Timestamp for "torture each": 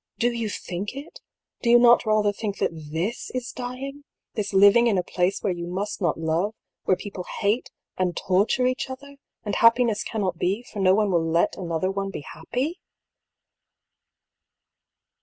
8.17-8.89